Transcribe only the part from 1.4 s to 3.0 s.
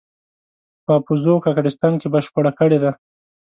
کاکړستان کې بشپړه کړې ده.